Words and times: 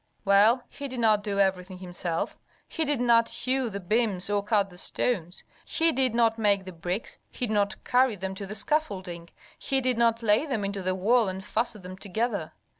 "Well, 0.25 0.63
he 0.67 0.87
did 0.87 0.99
not 0.99 1.21
do 1.21 1.39
everything 1.39 1.77
himself; 1.77 2.35
he 2.67 2.85
did 2.85 2.99
not 2.99 3.29
hew 3.29 3.69
the 3.69 3.79
beams 3.79 4.31
or 4.31 4.41
cut 4.43 4.71
the 4.71 4.77
stones, 4.79 5.43
he 5.63 5.91
did 5.91 6.15
not 6.15 6.39
make 6.39 6.65
the 6.65 6.71
bricks, 6.71 7.19
he 7.29 7.45
did 7.45 7.53
not 7.53 7.83
carry 7.83 8.15
them 8.15 8.33
to 8.33 8.47
the 8.47 8.55
scaffolding. 8.55 9.29
He 9.59 9.79
did 9.79 9.99
not 9.99 10.23
lay 10.23 10.47
them 10.47 10.65
into 10.65 10.81
the 10.81 10.95
wall 10.95 11.27
and 11.29 11.45
fasten 11.45 11.83
them 11.83 11.97
together. 11.99 12.51